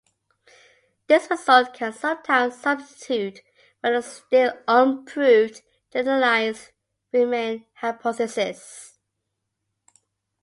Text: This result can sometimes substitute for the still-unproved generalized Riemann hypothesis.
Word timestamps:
This 1.05 1.29
result 1.29 1.75
can 1.75 1.93
sometimes 1.93 2.57
substitute 2.59 3.41
for 3.81 3.91
the 3.93 4.01
still-unproved 4.01 5.61
generalized 5.93 6.71
Riemann 7.13 7.67
hypothesis. 7.75 8.97